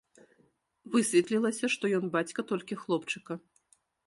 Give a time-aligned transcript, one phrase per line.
[0.95, 3.33] Высветлілася, што ён бацька толькі хлопчыка.